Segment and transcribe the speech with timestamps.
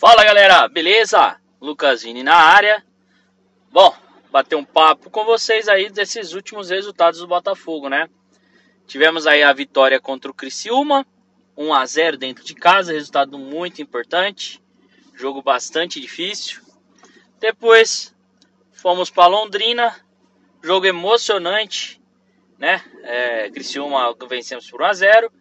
[0.00, 1.38] Fala galera, beleza?
[1.60, 2.82] Lucas Vini na área.
[3.70, 3.94] Bom,
[4.30, 8.08] bater um papo com vocês aí desses últimos resultados do Botafogo, né?
[8.86, 11.06] Tivemos aí a vitória contra o Criciúma,
[11.54, 14.58] 1 a 0 dentro de casa, resultado muito importante,
[15.14, 16.62] jogo bastante difícil.
[17.38, 18.16] Depois
[18.72, 19.94] fomos para Londrina,
[20.62, 22.00] jogo emocionante,
[22.58, 22.82] né?
[23.02, 25.32] É, Criciúma vencemos por 1 a 0.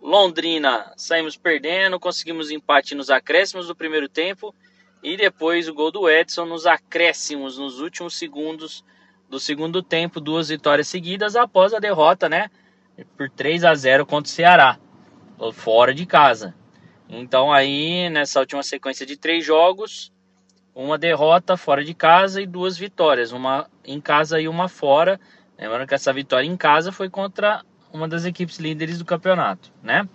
[0.00, 4.54] Londrina saímos perdendo, conseguimos empate nos acréscimos do primeiro tempo
[5.02, 8.84] e depois o gol do Edson nos acréscimos nos últimos segundos
[9.28, 12.50] do segundo tempo, duas vitórias seguidas após a derrota, né,
[13.16, 14.78] por 3 a 0 contra o Ceará,
[15.52, 16.54] fora de casa.
[17.08, 20.12] Então aí nessa última sequência de três jogos,
[20.74, 25.20] uma derrota fora de casa e duas vitórias, uma em casa e uma fora.
[25.58, 30.08] Lembrando que essa vitória em casa foi contra uma das equipes líderes do campeonato, né?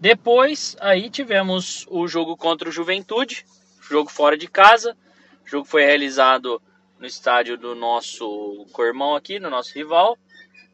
[0.00, 3.46] Depois, aí tivemos o jogo contra o Juventude,
[3.80, 4.96] jogo fora de casa.
[5.44, 6.60] O jogo foi realizado
[6.98, 10.18] no estádio do nosso cormão aqui, no nosso rival.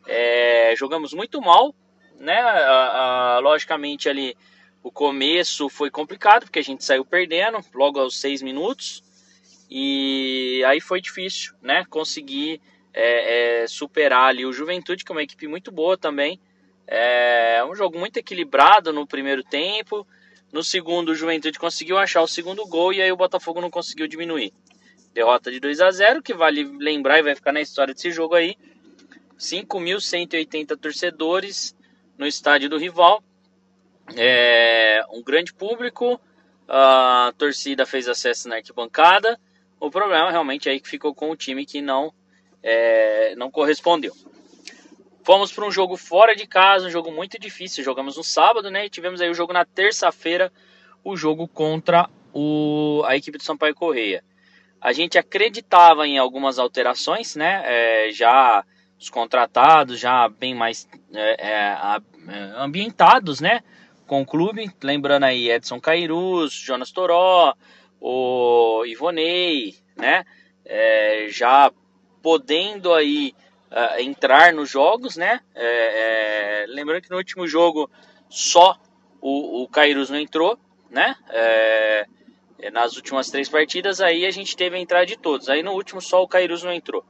[0.07, 1.75] É, jogamos muito mal,
[2.19, 2.41] né?
[2.41, 4.37] A, a, logicamente ali
[4.83, 9.03] o começo foi complicado porque a gente saiu perdendo logo aos seis minutos
[9.71, 11.85] e aí foi difícil, né?
[11.89, 12.61] Conseguir
[12.93, 16.41] é, é, superar ali o Juventude, que é uma equipe muito boa também.
[16.87, 20.07] É um jogo muito equilibrado no primeiro tempo.
[20.53, 24.09] No segundo, o Juventude conseguiu achar o segundo gol e aí o Botafogo não conseguiu
[24.09, 24.53] diminuir.
[25.15, 28.35] Derrota de 2 a 0 que vale lembrar e vai ficar na história desse jogo
[28.35, 28.57] aí.
[29.39, 31.77] 5.180 torcedores
[32.19, 33.23] no estádio do rival.
[34.17, 36.21] É, um grande público.
[36.69, 39.39] A torcida fez acesso na arquibancada.
[39.79, 42.13] O problema realmente é aí que ficou com o time que não
[42.63, 44.13] é, não correspondeu.
[45.23, 47.85] Fomos para um jogo fora de casa, um jogo muito difícil.
[47.85, 48.87] Jogamos no sábado, né?
[48.87, 50.53] E tivemos aí o jogo na terça-feira,
[51.05, 54.25] o jogo contra o, a equipe do Sampaio Correia.
[54.81, 57.63] A gente acreditava em algumas alterações, né?
[57.65, 58.65] É, já
[58.99, 63.61] os contratados, já bem mais é, é, é, ambientados, né?
[64.07, 64.71] Com o clube.
[64.83, 67.55] Lembrando aí Edson Cairus, Jonas Toró,
[68.01, 70.25] o Ivonei, né?
[70.65, 71.71] É, já
[72.23, 73.35] podendo aí
[73.71, 75.41] uh, entrar nos jogos, né?
[75.55, 77.91] É, é, lembrando que no último jogo
[78.29, 78.77] só
[79.21, 79.69] o, o
[80.11, 80.59] não entrou,
[80.91, 81.17] né?
[81.29, 82.07] É,
[82.59, 85.49] é, nas últimas três partidas aí a gente teve a entrada de todos.
[85.49, 87.05] Aí no último só o Kairos não entrou.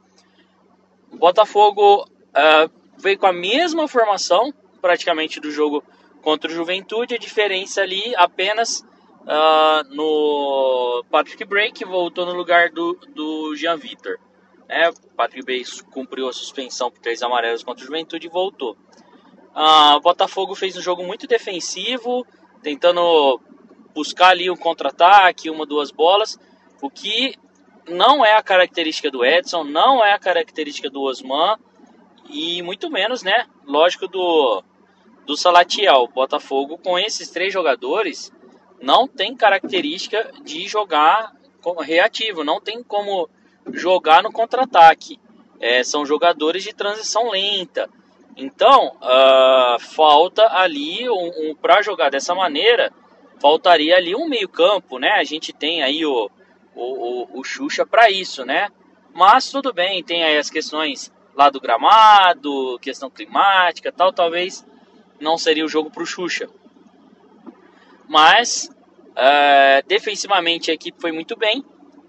[1.11, 5.83] O Botafogo uh, veio com a mesma formação praticamente do jogo
[6.21, 7.15] contra o Juventude.
[7.15, 8.79] A diferença ali apenas
[9.21, 14.17] uh, no Patrick Break voltou no lugar do, do Jean Vitor.
[14.71, 14.89] Né?
[15.17, 18.77] Patrick Bey cumpriu a suspensão por três amarelos contra o Juventude e voltou.
[19.53, 22.25] Ah, o Botafogo fez um jogo muito defensivo,
[22.63, 23.39] tentando
[23.93, 26.39] buscar ali um contra-ataque, uma, duas bolas,
[26.81, 27.35] o que
[27.89, 31.57] não é a característica do Edson, não é a característica do Osman
[32.29, 33.45] e muito menos, né?
[33.65, 34.63] Lógico do
[35.25, 36.03] do Salatiel.
[36.03, 38.31] O Botafogo com esses três jogadores
[38.81, 41.33] não tem característica de jogar
[41.81, 43.29] reativo, não tem como
[43.71, 45.19] jogar no contra-ataque.
[45.59, 47.89] É, são jogadores de transição lenta.
[48.35, 52.91] Então, uh, falta ali um, um para jogar dessa maneira,
[53.39, 55.11] faltaria ali um meio-campo, né?
[55.11, 56.29] A gente tem aí o,
[56.73, 58.69] o, o, o Xuxa para isso, né?
[59.13, 64.65] Mas tudo bem, tem aí as questões lá do gramado, questão climática tal, talvez
[65.19, 66.49] não seria o jogo para o Xuxa.
[68.07, 68.69] Mas,
[69.11, 71.63] uh, defensivamente a equipe foi muito bem,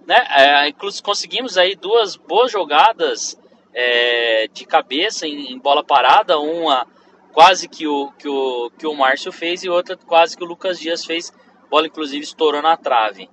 [0.06, 0.26] né?
[0.30, 3.38] É, inclusive conseguimos aí duas boas jogadas
[3.72, 6.86] é, de cabeça em, em, bola parada, uma
[7.32, 10.78] quase que o, que o que o Márcio fez e outra quase que o Lucas
[10.78, 11.32] Dias fez,
[11.70, 13.28] bola inclusive estourou na trave.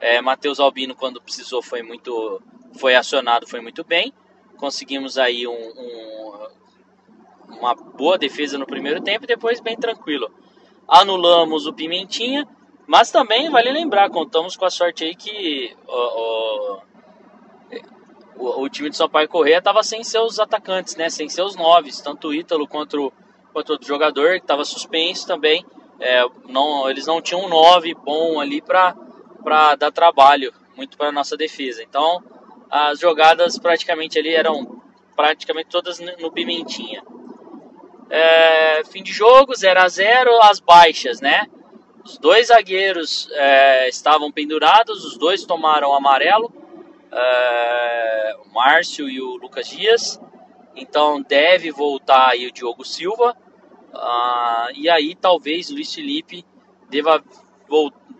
[0.00, 2.42] É, Matheus Albino quando precisou foi muito
[2.78, 4.12] foi acionado, foi muito bem.
[4.56, 6.48] Conseguimos aí um, um,
[7.58, 10.30] uma boa defesa no primeiro tempo e depois bem tranquilo.
[10.88, 12.46] Anulamos o Pimentinha
[12.90, 16.80] mas também vale lembrar, contamos com a sorte aí que o,
[18.36, 21.08] o, o time de Sampaio Correia estava sem seus atacantes, né?
[21.08, 23.12] Sem seus noves, tanto o Ítalo quanto,
[23.52, 25.64] quanto outro jogador que estava suspenso também.
[26.00, 28.96] É, não, eles não tinham um nove bom ali para
[29.76, 31.84] dar trabalho muito para nossa defesa.
[31.84, 32.20] Então
[32.68, 34.82] as jogadas praticamente ali eram
[35.14, 37.04] praticamente todas no Pimentinha.
[38.10, 41.46] É, fim de jogo, 0 a 0 as baixas, né?
[42.04, 46.52] Os dois zagueiros é, estavam pendurados, os dois tomaram amarelo,
[47.12, 50.20] é, o Márcio e o Lucas Dias.
[50.74, 53.36] Então deve voltar aí o Diogo Silva.
[53.92, 56.44] Ah, e aí talvez Luiz Felipe
[56.88, 57.22] deva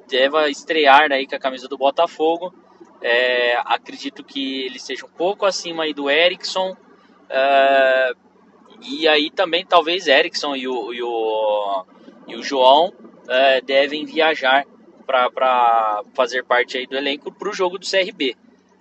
[0.08, 2.52] deva estrear aí com a camisa do Botafogo.
[3.00, 6.76] É, acredito que ele seja um pouco acima aí do Erickson.
[7.28, 8.12] É,
[8.82, 11.84] e aí também talvez Erickson e o, e o,
[12.26, 12.92] e o João
[13.30, 14.66] é, devem viajar
[15.06, 18.36] para fazer parte aí do elenco para o jogo do CRB,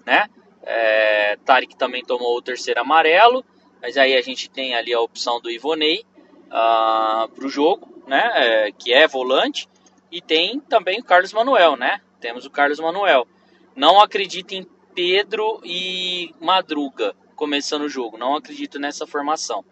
[0.06, 0.28] né?
[0.64, 3.46] É, Tarek também tomou o terceiro amarelo,
[3.82, 8.04] mas aí a gente tem ali a opção do Ivonei uh, ah, para o jogo,
[8.08, 8.32] né?
[8.36, 9.68] É, que é volante,
[10.12, 12.02] e tem também o Carlos Manuel, né?
[12.20, 13.28] Temos o Carlos Manuel.
[13.76, 19.64] Não acredito em Pedro e Madruga começando o jogo, não acredito nessa formação.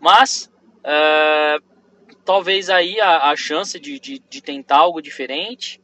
[0.00, 1.62] Mas uh,
[2.28, 5.80] talvez aí a, a chance de, de, de, tentar algo diferente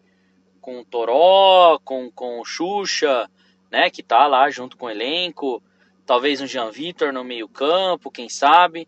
[0.61, 3.31] com o Toró, com, com o Xuxa,
[3.71, 5.63] né, que tá lá junto com o elenco,
[6.05, 8.87] talvez um Jean Vitor no meio campo, quem sabe,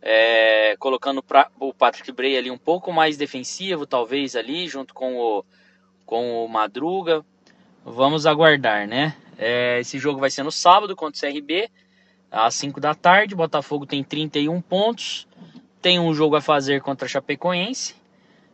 [0.00, 5.16] é, colocando pra, o Patrick Bray ali um pouco mais defensivo, talvez ali, junto com
[5.16, 5.44] o,
[6.06, 7.26] com o Madruga,
[7.84, 11.68] vamos aguardar, né, é, esse jogo vai ser no sábado contra o CRB,
[12.30, 15.26] às 5 da tarde, Botafogo tem 31 pontos,
[15.80, 17.94] tem um jogo a fazer contra a Chapecoense.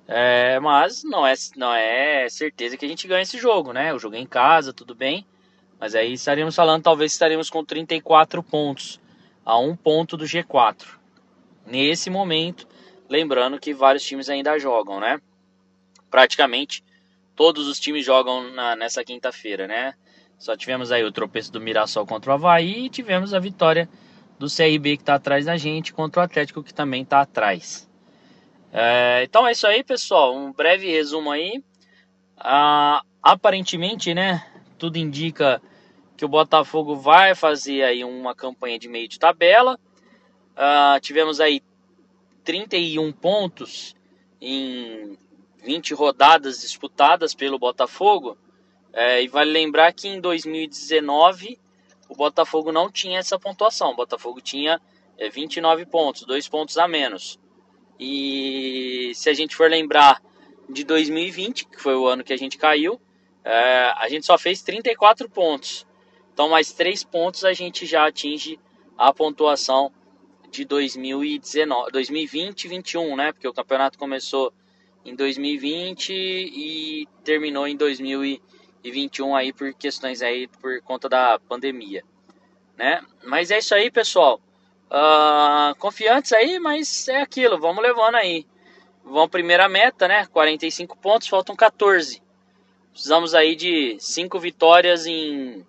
[0.06, 3.92] É, mas não é, não é certeza que a gente ganha esse jogo, né?
[3.94, 5.26] O jogo é em casa, tudo bem.
[5.80, 9.00] Mas aí estaríamos falando, talvez estaremos com 34 pontos,
[9.44, 10.86] a um ponto do G4.
[11.66, 12.66] Nesse momento,
[13.08, 15.20] lembrando que vários times ainda jogam, né?
[16.10, 16.84] Praticamente
[17.34, 19.94] todos os times jogam na, nessa quinta-feira, né?
[20.38, 23.88] Só tivemos aí o tropeço do Mirassol contra o Havaí e tivemos a vitória
[24.38, 27.88] do CRB que está atrás da gente contra o Atlético que também está atrás.
[28.72, 30.34] É, então é isso aí, pessoal.
[30.34, 31.62] Um breve resumo aí.
[32.36, 34.44] Ah, aparentemente, né?
[34.76, 35.62] Tudo indica
[36.16, 39.78] que o Botafogo vai fazer aí uma campanha de meio de tabela.
[40.56, 41.62] Ah, tivemos aí
[42.42, 43.94] 31 pontos
[44.40, 45.16] em
[45.62, 48.36] 20 rodadas disputadas pelo Botafogo.
[48.92, 51.58] É, e vale lembrar que em 2019
[52.14, 53.90] o Botafogo não tinha essa pontuação.
[53.90, 54.80] O Botafogo tinha
[55.18, 57.40] é, 29 pontos, dois pontos a menos.
[57.98, 60.22] E se a gente for lembrar
[60.70, 63.00] de 2020, que foi o ano que a gente caiu,
[63.44, 65.84] é, a gente só fez 34 pontos.
[66.32, 68.58] Então, mais 3 pontos a gente já atinge
[68.96, 69.92] a pontuação
[70.50, 73.32] de 2019, 2020 e 21, né?
[73.32, 74.52] Porque o campeonato começou
[75.04, 77.76] em 2020 e terminou em
[78.84, 82.04] 2021 aí por questões aí por conta da pandemia,
[82.76, 83.02] né?
[83.24, 84.40] Mas é isso aí, pessoal.
[84.90, 88.46] Uh, confiantes aí, mas é aquilo, vamos levando aí.
[89.02, 90.26] Vamos primeira meta, né?
[90.26, 92.22] 45 pontos, faltam 14.
[92.92, 95.66] Precisamos aí de 5 vitórias em,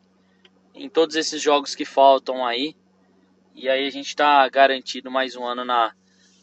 [0.74, 2.76] em todos esses jogos que faltam aí.
[3.54, 5.94] E aí a gente está garantido mais um ano na,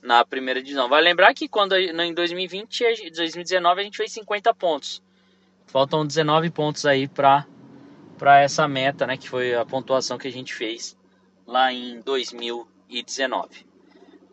[0.03, 0.89] na primeira divisão.
[0.89, 5.03] Vai lembrar que quando em 2020, 2019 a gente fez 50 pontos.
[5.73, 7.47] Faltam 19 pontos aí para
[8.19, 10.97] para essa meta, né, que foi a pontuação que a gente fez
[11.47, 13.67] lá em 2019.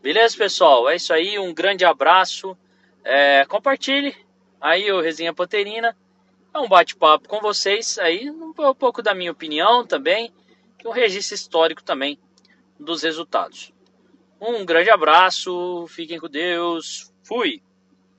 [0.01, 0.89] Beleza, pessoal?
[0.89, 1.39] É isso aí.
[1.39, 2.57] Um grande abraço.
[3.05, 4.13] É, compartilhe
[4.59, 5.95] aí o Resenha Panterina.
[6.53, 10.33] É um bate-papo com vocês aí, um pouco da minha opinião também,
[10.85, 12.19] um registro histórico também
[12.77, 13.71] dos resultados.
[14.41, 17.61] Um grande abraço, fiquem com Deus, fui!